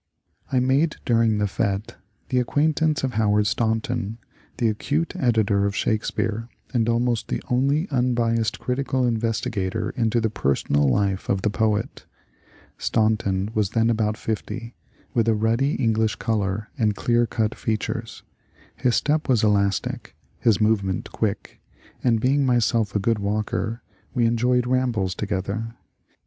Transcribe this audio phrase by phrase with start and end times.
[0.51, 1.91] I made during the fSte
[2.29, 4.17] the acquaintance of Howard Staun ton,
[4.57, 10.31] the acute editor of Shakespeare, and almost the only un biased critical investigator into the
[10.31, 12.07] personal life of the poet.
[12.79, 14.73] Staunton was then about fifty,
[15.13, 18.23] with a ruddy English colour and clear cut features.
[18.75, 21.61] His step was elastic, his movement quick,
[22.03, 23.83] and, being myself a good walker,
[24.15, 25.75] we enjoyed rambles together.